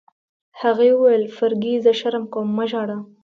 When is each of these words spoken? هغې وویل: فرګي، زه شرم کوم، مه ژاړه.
هغې 0.61 0.89
وویل: 0.93 1.23
فرګي، 1.35 1.73
زه 1.85 1.91
شرم 1.99 2.25
کوم، 2.33 2.47
مه 2.57 2.65
ژاړه. 2.71 2.97